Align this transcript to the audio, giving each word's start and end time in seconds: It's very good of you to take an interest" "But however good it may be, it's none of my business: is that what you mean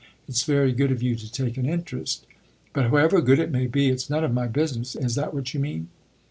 It's 0.27 0.41
very 0.45 0.71
good 0.73 0.91
of 0.91 1.03
you 1.03 1.15
to 1.15 1.31
take 1.31 1.57
an 1.57 1.67
interest" 1.69 2.25
"But 2.73 2.85
however 2.85 3.21
good 3.21 3.37
it 3.37 3.51
may 3.51 3.67
be, 3.67 3.89
it's 3.89 4.09
none 4.09 4.23
of 4.23 4.33
my 4.33 4.47
business: 4.47 4.95
is 4.95 5.13
that 5.13 5.31
what 5.31 5.53
you 5.53 5.59
mean 5.59 5.89